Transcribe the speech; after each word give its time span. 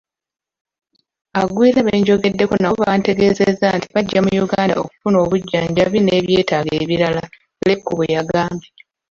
“Abagwira 1.39 1.79
benjogeddeko 1.87 2.53
nabo 2.59 2.77
bantegeezezza 2.83 3.65
nti 3.77 3.87
bajja 3.93 4.19
mu 4.25 4.31
Uganda 4.45 4.73
okufuna 4.81 5.17
obujjanjabi 5.23 5.99
n'ebyetaago 6.01 6.71
ebirala,” 6.81 7.23
Leku 7.67 7.91
bweyagambye. 7.97 8.69